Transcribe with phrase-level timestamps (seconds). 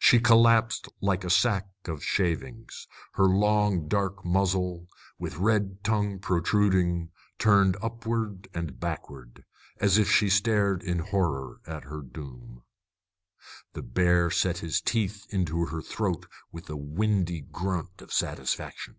[0.00, 4.88] She collapsed like a sack of shavings, her long dark muzzle,
[5.20, 9.44] with red tongue protruding, turned upward and backward,
[9.76, 12.64] as if she stared in horror at her doom.
[13.74, 18.96] The bear set his teeth into her throat with a windy grunt of satisfaction.